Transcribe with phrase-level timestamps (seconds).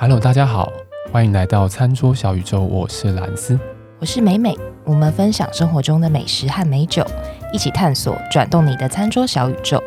[0.00, 0.72] Hello，大家好，
[1.10, 3.58] 欢迎来到餐桌小宇宙，我是兰斯，
[3.98, 7.04] 我是美美，我们分享生活中的美食和美酒，
[7.52, 9.82] 一起探索转动你的餐桌小宇宙。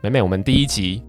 [0.00, 1.02] 美美，我们第一集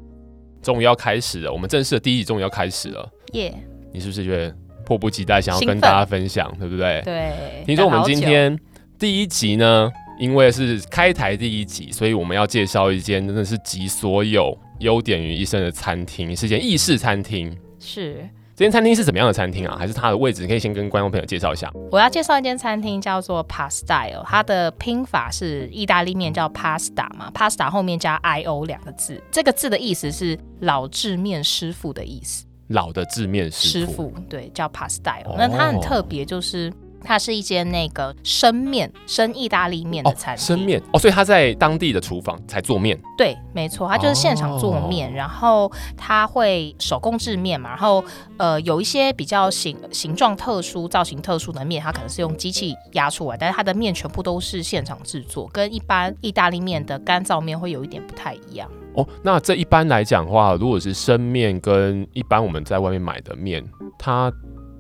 [0.63, 3.53] 终于要开始了，我们正式的第一集终于要开始了，耶！
[3.93, 7.01] 你是不是觉得迫不及待想要跟大家分享，对不对？
[7.03, 7.63] 对。
[7.65, 8.57] 听说我们今天
[8.97, 17.55] 第一集呢，因为是开台第一集，所以我们要介绍一间真的是集所有优点于一身的餐厅，是一间意式餐厅。
[17.79, 18.29] 是。
[18.57, 19.75] 这间餐厅是怎么样的餐厅啊？
[19.77, 20.41] 还是它的位置？
[20.41, 21.69] 你可以先跟观众朋友介绍一下。
[21.91, 32.45] 我要介绍一间餐厅，叫做 Pastyle，它的拼法是意大利面叫 Pasta 嘛，Pasta 后面加 I O 两个字，这个字的意思是老制面师傅的意思。
[32.67, 35.25] 老的字面师傅，师傅对，叫 Pastyle。
[35.25, 36.71] 哦，那它很特别，就是。
[37.05, 40.45] 它是一间那个生面、生意大利面的餐厅。
[40.45, 42.99] 生面哦，所以他在当地的厨房才做面。
[43.17, 48.03] 对，没错，他就是现场做面，哦、然后他会手工制面嘛，然后
[48.37, 58.69] 呃有一些比较形形状特殊、造型特殊的面，它可能是用机器压出来，但是它的面全部都是现场制作，跟一般意大利面的干燥面会有一点不太一样。
[58.95, 63.63] 哦，那这一般来讲的话，如果是生面跟一般我们在外面买的面，
[63.99, 64.31] 它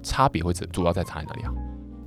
[0.01, 1.51] 差别会主要在差在哪里啊？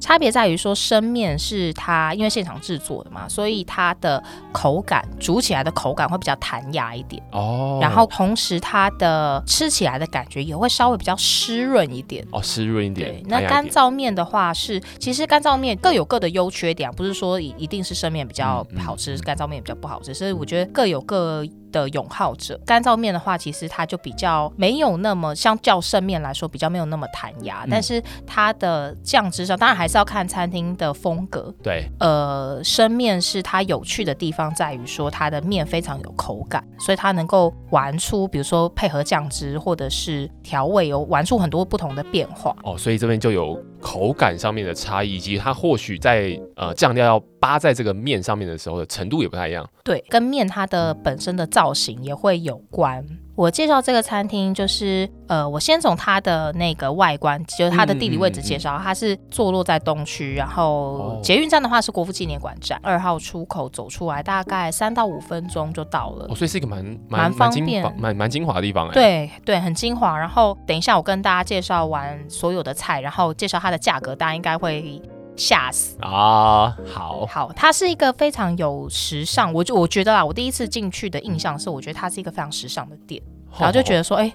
[0.00, 7.78] 差别在于说，生面是它因为现场制作的嘛，所以它的口感煮起来的口感会比较弹牙一点哦。
[7.82, 13.10] 然后同时它的吃起来的感觉也会稍微比较湿润一点哦，湿润一点。
[13.10, 27.64] 对，那干燥面的话是，其实干燥面各有各的优缺点，不是说一一定是生面比较好吃，干燥面比较不好吃，所以我觉得各有各的勇好者，干燥面的话，其实它就比较没有那么相较生面来说，比较没有那么弹牙。
[27.64, 31.54] 嗯、但是它的酱汁上，当然还是要看餐厅的风格。
[31.62, 42.54] 对，呃，生面是它有趣的地方在于说，它的面非常有口感，所以它能够玩出，比如说配合酱汁或者是调味，有玩出很多不同的变化。
[42.62, 49.68] 哦，所以这边就有口感上面的差异，以及它或许在呃酱料要扒在这个面上面的时候的程度也不太一样。
[49.84, 53.04] 对，跟面它的本身的造型也会有关。
[53.38, 58.74] 我介绍这个餐厅，就是呃，我先从它的那个外观，就是它的地理位置介绍。
[58.74, 66.26] 嗯嗯嗯、它是坐落在东区，然后捷运站的话是国父纪念馆站二号出口走出来，大概三到五分钟就到了。
[66.28, 68.92] 哦，所以是一个蛮蛮方便、蛮蛮精华的地方哎。
[68.92, 70.18] 对对，很精华。
[70.18, 75.00] 然后等一下我跟大家介绍完所有的菜，然后介绍它的价格，大家应该会。
[75.38, 76.76] 吓死啊！
[76.84, 83.22] 好好，它是一个非常有时尚，我就我觉得啦，我第一次进去的印象是，我觉得它是一个非常时尚的店，
[83.56, 84.34] 然后就觉得说，哎、欸，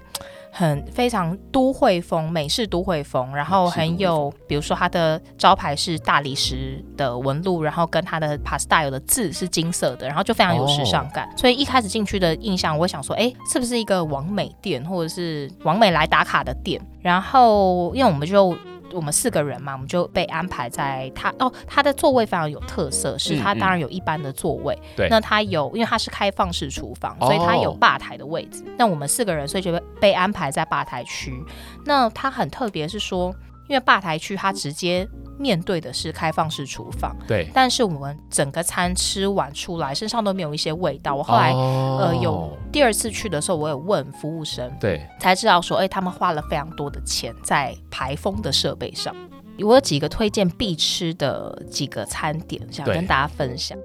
[0.50, 16.80] 很非常都会风，美式都会风，然后很有，比如说它的招牌是大理石的纹路，然后跟它的 Pastyle 的字是金色的，然后就非常有时尚感，所以一开始进去的印象，我想说，哎、欸，是不是一个王美店，或者是王美来打卡的店？
[17.02, 18.56] 然后因为我们就。
[18.92, 28.62] 我们四个人嘛，我们就被安排在他哦，他的座位非常有特色，是他当然有一般的座位，对、嗯，嗯、那他有，因为他是开放式厨房，所以他有吧台的位置。
[28.66, 31.42] 哦、那我们四个人，所以就被被安排在吧台区。
[31.84, 33.34] 那他很特别，是说。
[33.68, 35.08] 因为吧台区它直接
[35.38, 37.48] 面对的是开放式厨房，对。
[37.54, 41.14] 但是我们整个餐吃完出来，身上都没有一些味道。
[41.14, 49.14] 我后来、哦、呃有第二次去的时候，我有问服务生，对，才知道说，哎、欸，他们花了非常多的钱在排风的设备上。
[49.60, 53.78] 我有几个推荐必吃的几个餐点，想跟大家分享。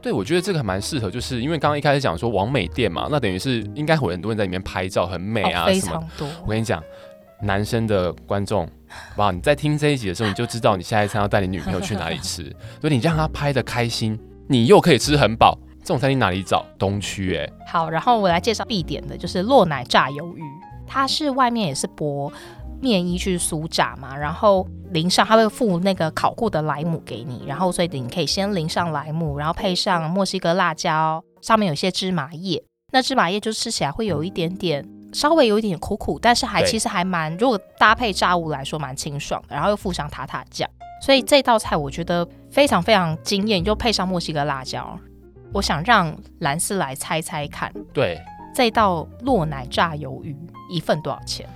[0.00, 6.28] 对，我觉得这个还蛮适合，就是因为刚刚一开始讲说王美店嘛，那等于是应该会有很多人在里面拍照，很美啊，哦、非常多。
[6.44, 6.82] 我跟你讲。
[7.42, 8.68] 男生的观众，
[9.16, 9.30] 哇！
[9.30, 12.44] 你在听这一集的时候，你就知道你下一餐要带你女朋友去哪里吃，
[12.80, 15.58] 所以你让她拍的开心，你又可以吃很饱。
[15.80, 16.64] 这种餐厅哪里找？
[16.78, 17.48] 东区哎。
[17.66, 20.42] 好，然后我来介绍必点的就是落奶炸鱿鱼，
[20.86, 22.32] 它是外面也是薄
[22.80, 34.84] 面衣去酥炸嘛，然后淋上，它会附那个烤过的莱姆给你，然后所以你可以先淋上莱姆，然后配上墨西哥辣椒，上面有些芝麻叶，那芝麻叶就吃起来会有一点点。
[35.16, 40.68] 稍微有一点苦苦，但是还其实还蛮，如果搭配炸物来说蛮清爽的，然后又附上塔塔酱，
[41.00, 44.98] 所以这道菜我觉得非常非常惊艳，又配上墨西哥辣椒。
[45.54, 48.20] 我想让兰斯来猜猜看，对，
[48.54, 50.36] 这道洛奶炸鱿鱼
[50.70, 51.48] 一份多少钱？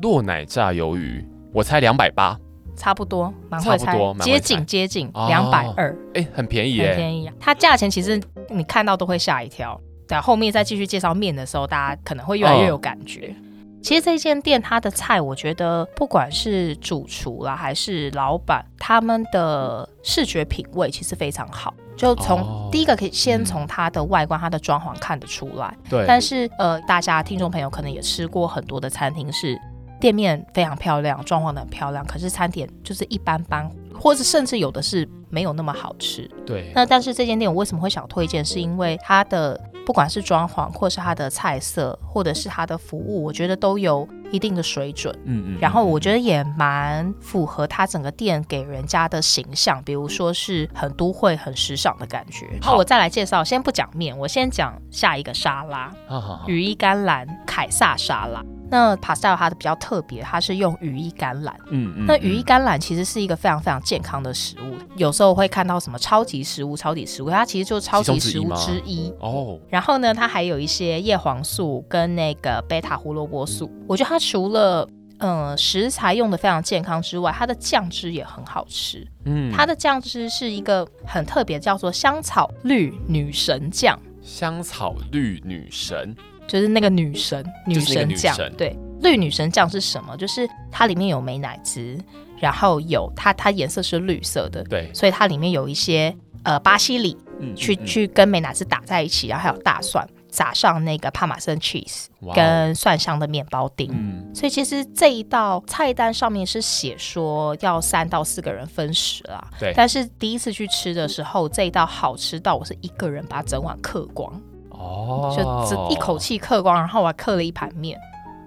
[0.00, 1.22] 洛奶炸鱿鱼，
[1.52, 2.38] 我猜两百八，
[2.74, 8.18] 差不多，蛮会猜，接近接近两百二，哎，很便宜耶，很便宜啊，它价钱其实
[8.48, 9.78] 你看到都会吓一跳。
[10.22, 13.34] 后面再继续介绍面的时候，大家可能会越来越有感觉。
[13.82, 21.74] 其实这间店它的菜，我觉得不管是主厨啦，还是老板，他们的视觉品味其实非常好。
[21.96, 25.76] 就从、哦、第一个可以先从它的外观、嗯、它的装潢看得出来。
[25.90, 26.04] 对。
[26.06, 29.60] 但是呃，大家听众朋友可能也吃过很多的餐厅，是
[30.00, 36.30] 店面非常漂亮，装潢的很漂亮，可是餐点就是一般般，或者甚至有的是没有那么好吃。
[36.46, 36.70] 对。
[36.74, 38.44] 那但是这间店我为什么会想推荐？
[38.44, 39.58] 是因为它的。
[39.84, 45.12] 不管是装潢，或是它的菜色，或者是它的服务，我觉得都有一定的水准。
[45.24, 45.58] 嗯嗯。
[45.60, 52.46] 然后我觉得也蛮符合它整个店给人家的形象，比如说是很都会、很时尚的感觉。
[52.62, 55.92] 好，我再来介绍，先不讲面，我先讲下一个沙拉。
[56.06, 56.48] 好好好。
[56.48, 58.40] 羽衣甘蓝凯撒沙拉。
[58.72, 61.54] 那 pastel 它的比较特别，它是用羽衣甘蓝。
[61.68, 62.06] 嗯嗯。
[62.06, 69.12] 那羽衣甘蓝其实是一个非常非常健康的食物，有时候会看到什么超级食物、超级食物，它其实就是超级食物之一。
[69.20, 69.60] 哦。
[69.68, 73.70] 然后呢，它还有一些叶黄素跟那个贝塔胡萝卜素。
[73.86, 74.88] 我觉得它除了
[75.18, 79.06] 嗯、呃、食材用的非常健康之外，它的酱汁也很好吃。
[79.26, 79.52] 嗯。
[79.54, 83.98] 它的酱汁是一个很特别，叫做香草绿女神酱。
[84.22, 86.16] 香草绿女神。
[86.52, 90.14] 就是那个女神，女神酱，对，绿女神酱是什么？
[90.18, 91.98] 就是它里面有美乃滋，
[92.38, 114.38] 然后有它，它颜色是绿色的，对，所以它里面有一些呃巴西里，嗯，去嗯去跟美乃滋打在一起，然后还有大蒜，撒上那个帕玛森 cheese，跟蒜香的面包丁，嗯，所以其实这一道菜单上面是写说要三到四个人分食啦，对，但是第一次去吃的时候，这一道好吃到我是一个人把整碗嗑光。
[114.82, 117.98] 哦，就只一口气嗑光，然后我还刻了一盘面，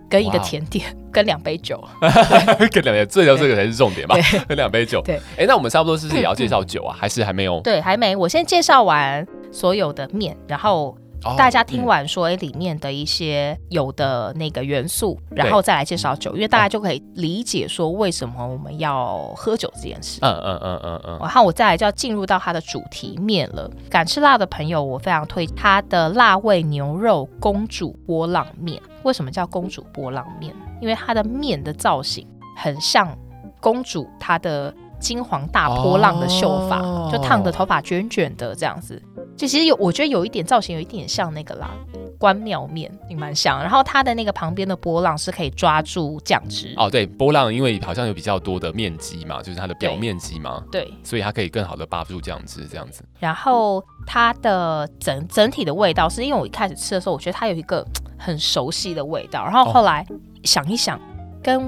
[0.09, 1.81] 跟一个甜点， 跟两杯酒，
[2.71, 4.15] 跟两杯，最后这个才是重点吧？
[4.15, 5.01] 对 跟两杯酒。
[5.03, 6.95] 对，哎、欸，那我们差不多是不是也要介绍酒啊？
[6.99, 7.59] 还是还没有？
[7.61, 8.15] 对，还没。
[8.15, 10.95] 我先介绍完所有的面，然后。
[11.37, 20.19] 大家听完说，哎，里面的一些有的那个元素，然后再来介绍酒，因为大家就可以理解说为什么我们要喝酒这件事。
[20.21, 21.17] 嗯嗯嗯嗯嗯。
[21.19, 23.69] 然后我再来就要进入到它的主题面了。
[23.89, 28.81] 敢吃辣的朋友，我非常推它的辣味牛肉公主波浪面。
[29.03, 30.53] 为什么叫公主波浪面？
[30.81, 32.27] 因为它的面的造型
[32.57, 33.17] 很像
[33.59, 36.79] 公主她的金黄大波浪的秀发，
[37.11, 39.01] 就烫的头发卷卷的这样子。
[39.37, 41.71] 就其实有，我觉得有一点造型，有一点像那个啦，
[42.17, 43.59] 关庙面，也蛮像。
[43.59, 46.73] 然后它的那个旁边的波浪是可以抓住酱汁。
[46.77, 53.03] 哦，对，波浪因为好像有比较多的面积嘛，就是它的表面积嘛，对，所以它可以更好的扒住酱汁这样子。
[53.19, 57.85] 然后它的整整体的味道，是因为我一开始吃的时候，我觉得它有一个
[58.17, 59.43] 很熟悉的味道。
[59.43, 60.05] 然后后来
[60.45, 60.97] 想一想，
[61.43, 61.61] 跟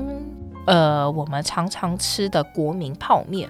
[0.65, 3.49] 呃我们常常吃的国民泡面，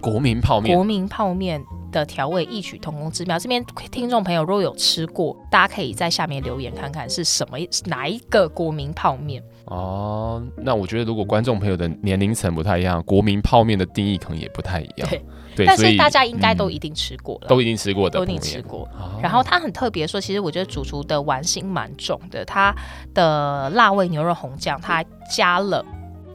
[0.00, 1.60] 国民泡面，国民泡面。
[1.90, 3.38] 的调味异曲同工之妙。
[3.38, 10.42] 这边听众朋友如果有吃过，大家可以在下面留言看看是什么哪一个国民泡面哦。
[10.56, 15.08] 那我觉得如果观众朋友的年龄层不太一样，国民泡面的定义可能也不太一样。
[15.08, 15.22] 对，
[15.56, 18.88] 对，但是大家应该都一定吃过了，都一定吃过的，都一定吃过。
[19.22, 22.74] 然后它很特别，说其实我觉得主厨的玩心蛮重的，它
[23.14, 25.04] 的辣味牛肉红酱，它
[25.34, 25.84] 加了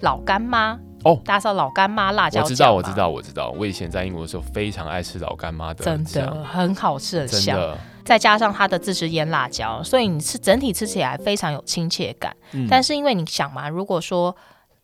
[0.02, 0.80] 老干妈。
[1.04, 2.44] 哦，大家知道老干妈辣椒酱？
[2.44, 3.50] 我知道，我知道，我知道。
[3.58, 7.78] 我以前在英国的时候非常爱吃老干妈的，真的很好吃，很香。
[8.04, 12.36] 再加上它的自制腌辣椒，所以你吃整体吃起来非常有亲切感。
[12.52, 14.36] 嗯、但是因为你想嘛，如果说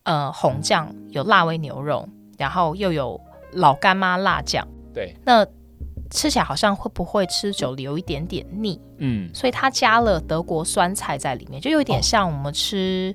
[0.03, 3.19] 呃红酱有辣味牛肉，然后又有
[3.53, 5.45] 老干妈辣酱，对，那
[6.11, 8.79] 吃起来好像会不会吃久了有一点点腻？
[8.97, 13.13] 嗯，所以它加了德国酸菜在里面，就有点像我们吃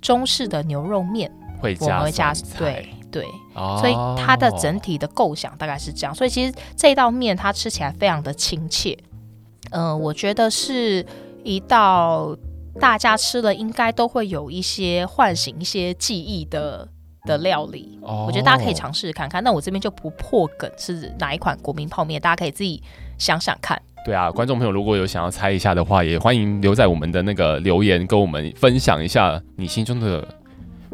[0.00, 1.30] 中式的牛肉面。
[1.64, 6.14] 会加，会加对对，哦、所以它的整体的构想大概是这样。
[6.14, 8.98] 所以其实这道面它吃起来非常的亲切，
[9.70, 11.04] 嗯、呃，我觉得是
[11.42, 12.36] 一道
[12.78, 16.86] 大家吃了应该都会有一些唤醒一些记忆的
[17.24, 17.98] 的料理。
[18.02, 19.42] 哦、我觉得大家可以尝试看看。
[19.42, 22.82] 那我这边就不破梗是哪一款国民泡面，大家可以自己
[23.16, 23.80] 想想看。
[24.04, 30.26] 对啊，观众朋友如果有想要猜一下的话，也欢迎留在我们的那个留言，跟我们分享一下你心中的。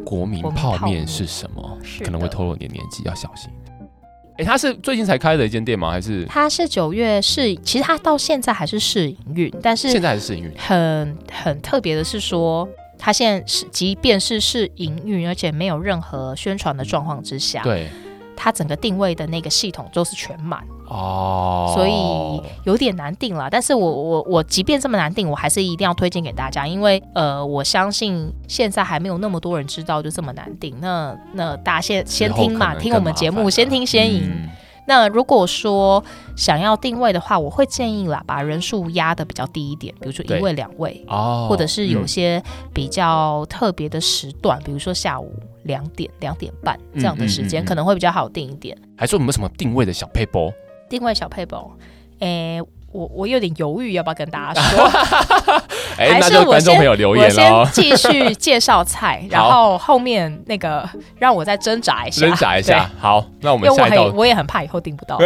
[0.05, 1.77] 国民泡面是什么？
[2.03, 3.49] 可能会透露你的年纪，要小心。
[4.37, 5.91] 哎，他是最近才开的一间店吗？
[5.91, 7.53] 还是他是九月试？
[7.57, 10.51] 其实他到现在还是试营运，但是现在还是试营运。
[10.57, 12.67] 很很特别的是说，
[12.97, 17.89] 他现在是即便是试营运，而且没有任何宣传的状况之下，对
[18.43, 20.59] 它整个定位的那个系统都是全满。
[20.87, 23.47] 哦，所以有点难定了。
[23.51, 30.75] 但是我我我，即便这么难定，我还是一定要推荐给大家，因为呃，我相信现在还没有那么多人知道就这么难定。
[30.81, 34.23] 那那大家先先听嘛，听我们节目，先听先赢。
[34.23, 34.49] 嗯、
[34.87, 36.03] 那如果说
[36.35, 42.43] 想要定位的话，我会建议啦，把人数压的比较低一点，比如说一位、两位，哦，或者是有些
[42.73, 45.31] 比较特别的时段，嗯、比如说下午
[45.63, 48.77] 两点、两点半这样的时间，可能会比较好定一点。
[48.97, 50.51] 还说有没有什么定位的小配包？
[50.89, 51.71] 定位小配包，
[52.19, 52.61] 诶。
[52.91, 54.85] 我我有点犹豫，要不要跟大家 说？
[55.97, 62.89] 欸、 还是我先我先继续介绍菜， 然后后面那个让我再挣扎一下，挣扎一下。
[62.99, 63.87] 好，那我们下。
[63.87, 65.19] 因为我，我也很怕以后订不到。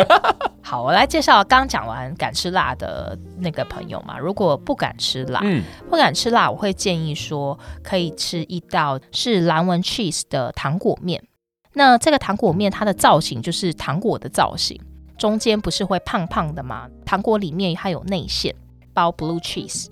[0.61, 4.17] 好，我来介绍刚讲完敢吃辣的那个朋友嘛。
[4.17, 11.21] 如果不敢吃辣，嗯，不敢吃辣，我会建议说可以吃一道是蓝纹 cheese 的糖果面。
[11.73, 14.79] 那这个糖果面它的造型就是糖果的造型。
[15.17, 16.89] 中间不是会胖胖的吗？
[17.05, 18.53] 糖果里面还有内馅
[18.93, 19.87] 包 blue cheese。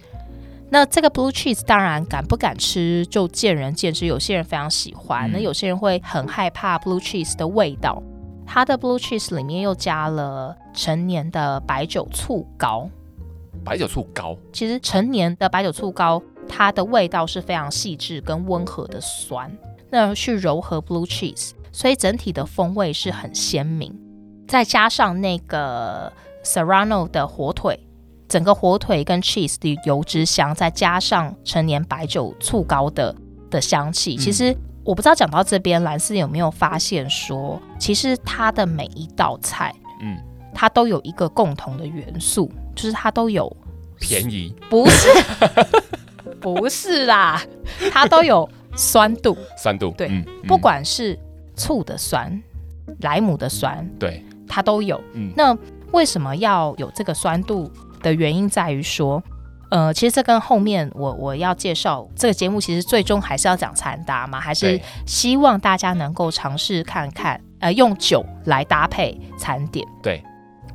[0.70, 8.02] 那这个 blue cheese 当然敢不敢吃就见仁见智，有些人非常喜欢，那、嗯、有些人会很害怕 blue cheese 的味道。
[8.46, 12.90] 它的 blue cheese 里面又加了成年的白酒醋膏。
[13.64, 19.50] 白酒醋膏，其实成年的白酒醋膏它的味道是非常细致跟温和的酸，
[19.90, 23.98] 那去柔和 blue cheese，所以整体的风味是很鲜明。
[24.48, 26.12] 再加上那个
[26.44, 27.80] Serrano 的火腿，
[28.28, 33.16] 整个火腿跟 cheese 的油脂香，再加上陈年白酒醋膏的
[33.50, 40.18] 的香气，嗯、其实我不知道讲到这边，兰斯有没有发现说，其实它的每一道菜，嗯，
[40.54, 43.56] 它都有一个共同的元素，就是它都有
[44.00, 45.08] 便宜，不是，
[46.42, 47.42] 不是啦，
[47.92, 51.18] 它都有酸度，酸度，对，嗯、不管是
[51.56, 52.42] 醋的酸，
[53.00, 54.22] 莱姆的酸，对。
[54.54, 55.58] 它都有，嗯，那
[55.92, 57.72] 为什么要有这个酸度
[58.04, 59.22] 的原因在于说，
[59.70, 69.88] 呃，其实这跟后面我我要介绍这个节目，其实最终还是要讲餐搭嘛，还是希望大家能够尝试看看，呃，用酒来搭配餐点。
[70.04, 70.24] 对，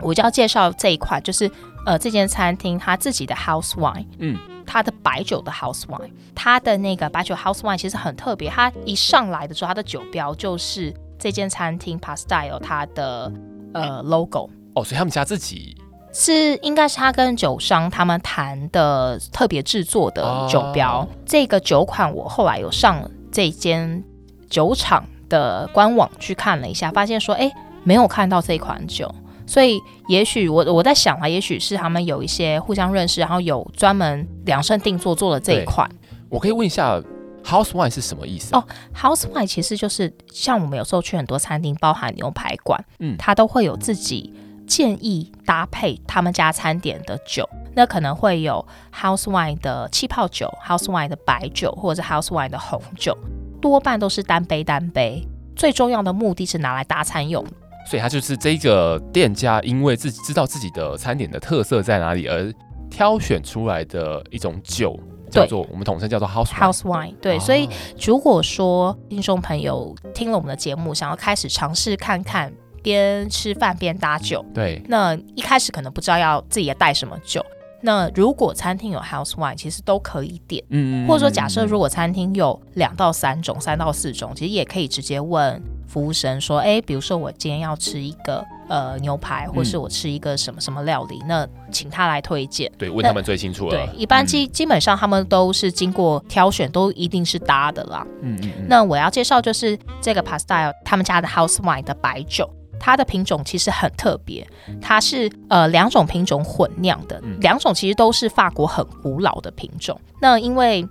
[0.00, 1.48] 我就要介绍这一块，就是
[1.86, 13.32] 呃，这间餐厅它自己的 house wine，嗯，它的白酒的 house wine，它的那个白酒 house wine 其实很特别，它一上来的时候，它的酒标就是这间餐厅 Pastille 它的。
[13.74, 15.76] 呃，logo 哦，所以他们家自己
[16.12, 21.00] 是应该是他跟酒商他们谈的特别制作的酒标。
[21.00, 24.02] 哦、这个酒款我后来有上这间
[24.48, 27.52] 酒厂的官网去看了一下，发现说，哎，
[27.84, 29.14] 没有看到这款酒，
[29.46, 35.88] 所以也许我我在想啊，也许是他们有一些互相认识，然后有专门量身定做做了这一款。
[36.28, 37.02] 我可以问一下。
[37.48, 38.54] House wine 是什么意思？
[38.54, 38.62] 哦
[38.94, 44.30] ，House wine 其实就是像我们有时候去很多餐厅，包含牛排馆，嗯，它都会有自己
[44.66, 47.48] 建议搭配他们家餐点的酒。
[47.74, 48.62] 那可能会有
[48.94, 53.16] House wine 的气泡酒、House wine 的白酒，或者是 House wine 的红酒，
[53.62, 55.26] 多半都是单杯单杯。
[55.56, 57.42] 最重要的目的是拿来搭餐用。
[57.86, 62.52] 所以它就是这个店家因为自己知道自己的餐点的特色在哪里而
[62.90, 65.00] 挑选出来的一种酒。
[65.30, 67.68] 叫做我们统称叫做 house wine, house wine，对，哦、所以
[68.00, 77.44] 如果说听众朋友听了我们的节目，想要开始尝试看看边吃饭边搭酒，对，那一开始可能不知道要自己要带什么酒，
[77.82, 85.62] 那如果餐厅有 house wine，其实都可以点，嗯，或者说假设如果餐厅有两到三种、三到四种，其实也可以直接问。
[85.88, 92.70] 服务生说：“哎，比如说我今天要吃一个呃牛排，或是我吃一个什么什么料理，嗯、那请他来推荐。
[92.78, 93.70] 对，问他们最清楚了。
[93.70, 98.06] 对，一般基、嗯、基本上他们都是经过挑选，都一定是搭的啦。
[98.22, 98.52] 嗯嗯。
[98.58, 102.48] 嗯，那我要介绍就是这个 Pastille 他们家的 House Wine 的白酒，
[102.78, 104.46] 它的品种其实很特别，
[104.80, 109.98] 它是呃两种品种混酿的，嗯、两种其实都是法国很古老的品种。
[110.20, 110.86] 那因为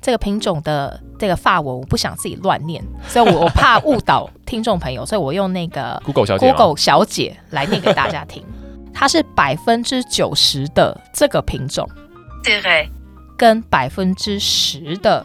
[0.00, 8.44] 这个品种的这个法文我不想自己乱念， 所以我我怕误导听众朋友，所以我用那个 Google 小姐 Google 小姐来念给大家听。
[8.92, 11.88] 它是百分之九十的这个品种，
[12.42, 12.88] 对，
[13.36, 15.24] 跟百分之十的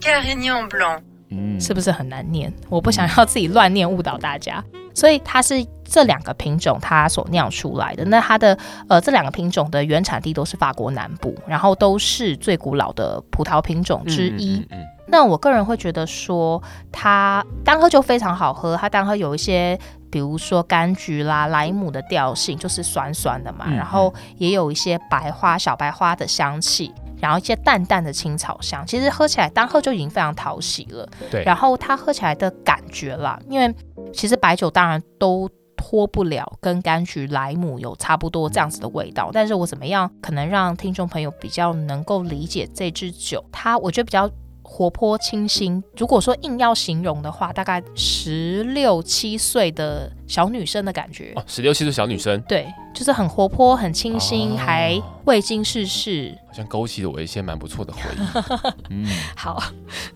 [0.00, 2.52] Carignan Blanc，嗯，是不是很难念？
[2.68, 4.64] 我不想要自己乱念误导大家，
[4.94, 5.66] 所以它是。
[5.84, 8.56] 这两个品种它所酿出来的，那它的
[8.88, 14.56] 呃这两个品种的原产地都是法国南部，然后都是最古老的葡萄品种之一。
[14.56, 19.78] 嗯嗯嗯、那我个人会觉得说，它单喝就非常好喝，它单喝有一些
[20.10, 26.90] 比如说柑橘啦、莱姆的调性，就是酸酸的嘛，然后也有一些白花、小白花的香气，
[27.22, 31.08] 然后一些淡淡的青草香，其实喝起来单喝就已经非常讨喜了。
[31.30, 33.74] 对，然后它喝起来的感觉啦，因为
[34.12, 35.48] 其实白酒当然都。
[35.74, 43.44] 脱不了跟柑橘、莱姆有差不多这样子的味道，但是我怎么样可能让听众朋友比较能够理解这支酒？
[43.50, 44.30] 它我觉得比较
[44.72, 45.84] 活泼清新。
[45.96, 51.34] 如果说硬要形容的话，大概十六七岁的小女生的感觉。
[51.36, 58.72] 哦，十六七岁小女生，对，就是很活泼、很清新，哦、还未经世事，好像勾起了我一些蛮不错的回忆。
[58.88, 59.62] 嗯，好，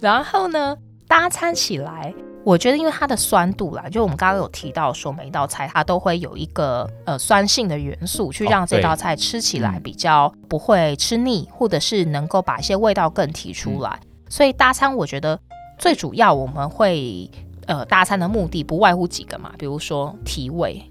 [0.01, 0.75] 然后呢，
[1.07, 2.15] 搭餐起来。
[2.45, 13.99] 我觉得，因为它的酸度啦，就我们刚刚有提到说，每一道菜它都会有一个呃酸性的元素，去让这道菜吃起来比较不会吃腻，哦、或者是能够把一些味道更提出来。
[14.01, 15.39] 嗯、所以搭餐，我觉得
[15.79, 17.31] 最主要我们会
[17.67, 20.83] 呃搭餐的目的不外乎几个嘛，比如说提味、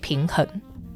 [0.00, 0.46] 平衡，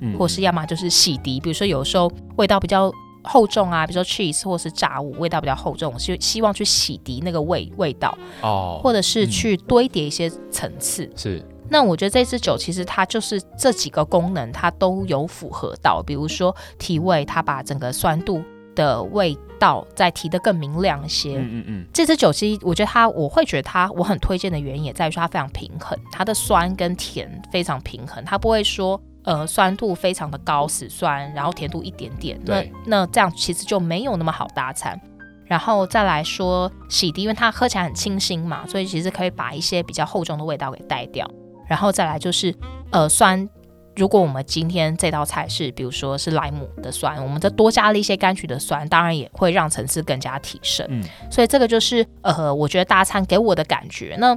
[0.01, 2.93] 嗯，或是要么就是洗涤，比如说有时候味道比较。
[3.27, 11.11] 厚重啊，比如说 cheese 或是炸物，味道比较厚重，希希望去洗涤那个味味道哦，或者是去堆叠一些层次。
[11.17, 16.03] 是，那我觉得这支酒其实它就是这几个功能，它都有符合到。
[16.03, 18.43] 比如说提味，它把整个酸度
[18.75, 21.37] 的味道再提得更明亮一些。
[21.39, 21.87] 嗯嗯嗯。
[21.93, 29.01] 这支酒其实我觉得它，我会觉得它，我很推荐的原因也在于说它非常平衡，它的酸跟甜非常平衡，它不会说。
[29.27, 35.01] 呃，酸度非常的高，死酸，然后甜度一点点，对那那这样其实就没有那么好搭餐。
[35.47, 41.27] 然后再来说洗涤，因为它喝起来很清新嘛，所以其实可以把一些比较厚重的味道给带掉。
[41.67, 42.55] 然后再来就是
[42.91, 43.49] 呃酸，
[43.97, 50.87] 如果我们今天这道菜是比如说是莱姆的酸，我们再多加了一些柑橘的酸，当然也会让层次更加提升。
[50.91, 54.17] 嗯，所以这个就是呃，我觉得大餐给我的感觉。
[54.19, 54.37] 那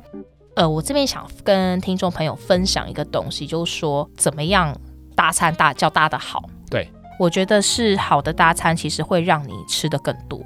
[0.55, 4.75] 呃，我这边想跟听众朋友分享一个东西，就是说怎么样
[5.15, 6.43] 大餐大叫大的好。
[6.69, 10.39] 对，我觉得是好的大餐，其实会让你吃的更多。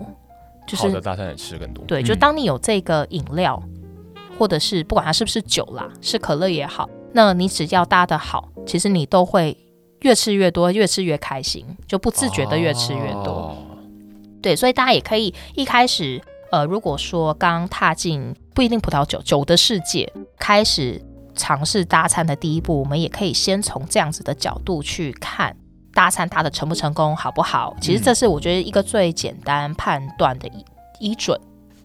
[0.68, 1.84] 就是好的大餐也吃更多。
[1.86, 9.58] 对，就当你有这个饮料，嗯、或者是不管它是不是酒啦，是可乐也好，那你只要搭得好，其实你都会
[10.02, 13.32] 越吃越多，越吃越开心，就不自觉的越吃越多。
[13.32, 13.58] 哦、
[14.42, 16.22] 对，所以大家也可以一开始。
[16.52, 21.02] 呃，如果说刚踏进不一定葡萄酒酒的世界，开始
[21.34, 25.56] 尝试搭餐的第一步，我们也可以先从这样子的角度去看
[25.94, 27.74] 搭餐搭的成不成功，好不好？
[27.80, 30.66] 其实这是我觉得一个最简单判断的依
[31.00, 31.40] 依准。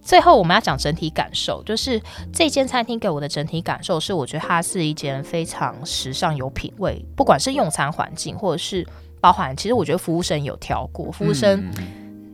[0.06, 2.00] 最后我们要讲整体感受，就是
[2.32, 8.86] 这间餐厅给我的整体感受是，我觉得它是一间非常时尚有品味，不管是用餐环境，或者是
[9.20, 11.68] 包含，其实我觉得服务生有挑过，服务生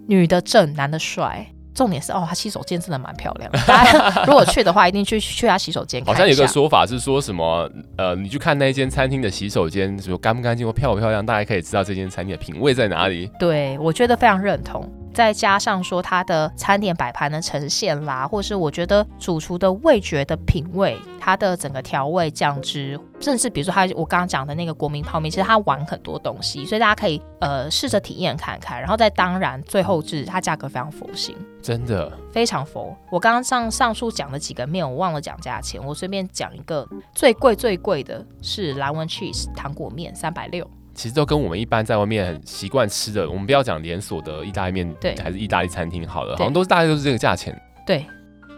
[0.07, 1.47] 女的正，男的帅。
[1.75, 3.59] 重点是哦，他洗手间真的蛮漂亮的。
[3.67, 6.05] 大家如果去的话，一定去去他洗手间。
[6.05, 13.31] 好像有个说法是说什么，呃，你去看那一间餐厅的洗手间，说干不干净或漂不漂亮，大家可以知道这间餐厅的品味在哪里。
[13.39, 14.87] 对，我觉得非常认同。
[15.13, 28.81] 再加上说它的餐点摆盘的呈现啦，或是我觉得主厨的味觉的品味，它的整个调味酱汁，甚至比如说它我刚刚讲的那个国民泡面，其实它玩很多东西，所以大家可以呃试着体验看看。
[28.81, 32.97] 然后再当然最后是它价格非常佛心，真的非常佛。
[33.11, 40.69] 我刚刚上上述讲的几个面，我忘了讲价钱，我随便讲一个最贵最贵的是蓝纹 cheese 糖果面三百六。
[40.95, 47.59] 其实都跟我们一般在外面很习惯吃的，我们不要讲连锁的意大利面，对，还是意大利餐厅好了，好像都是大概都是这个价钱。
[47.87, 48.07] 对，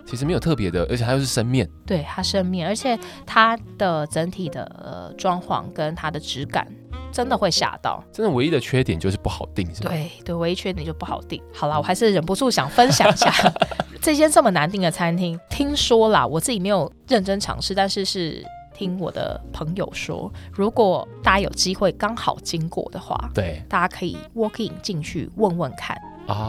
[0.05, 1.69] 其实没有特别的，而且它又是生面。
[1.87, 6.67] 对，它生面，而且它的整体的呃装潢跟它的质感
[7.13, 8.03] 真的会吓到。
[8.13, 9.91] 真的唯一的缺点就是不好定，是吧？
[9.91, 11.41] 对对，唯一缺点就不好定。
[11.55, 13.33] 好了，我还是忍不住想分享一下
[14.03, 15.39] 这间这么难订的餐厅。
[15.49, 18.45] 听说啦，我自己没有认真尝试，但是是。
[18.75, 25.97] 听我的朋友说，如果大家有机会刚好经过的话，对，大家可以 walk in 进去问问看，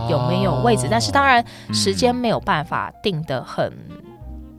[0.09, 0.87] 有没有位置。
[0.87, 3.97] 哦、但是当然时间没有办法定的很、嗯、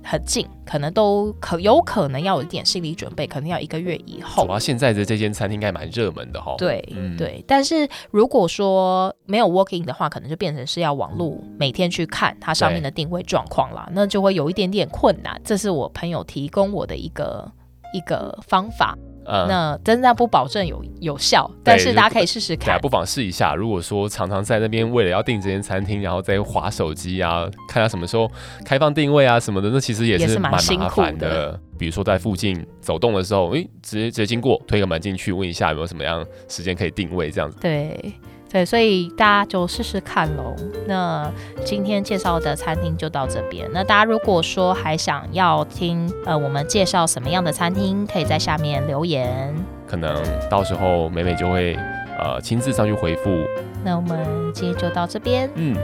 [0.04, 4.44] 很近，可能都可有可能要有一点心理准备，可能要一个月以后。
[4.44, 6.54] 主要现在的这间餐厅应该蛮热门的哈。
[6.56, 15.40] 对、嗯、对，但是如果说没有 walk in 的话，可能就变成是要网路每天去看它上面的定位状况啦，那就会有一点点困难。
[15.44, 17.50] 这是我朋友提供我的一个。
[17.92, 23.54] 一个方法，嗯，那真的不保证有有效，但是大家可以试试看，不妨试一下。
[23.54, 28.30] 如果说常常在那边为了要订这间餐厅，然后再划手机啊，看他什么时候
[28.64, 31.28] 开放定位啊什么的，那其实也是蛮麻烦的。
[31.52, 37.58] 的比如说在附近走动的时候，诶、欸，直接直接经过，推个门进去，问一下有没有什么样时间可以定位，这样子。
[37.60, 38.12] 对。
[38.56, 40.56] 对，所以大家就试试看喽。
[40.86, 41.30] 那
[41.62, 43.68] 今天介绍的餐厅就到这边。
[43.70, 49.54] 那大家如果说还想要听呃我们介绍什么样的餐厅，可以在下面留言。
[49.86, 50.16] 可能
[50.48, 51.74] 到时候美美就会
[52.18, 53.44] 呃亲自上去回复。
[53.84, 54.18] 那我们
[54.54, 55.50] 今天就到这边。
[55.56, 55.74] 嗯，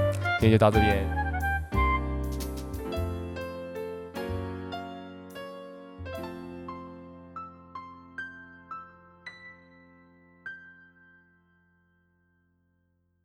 [0.41, 1.22] 今天就到这边。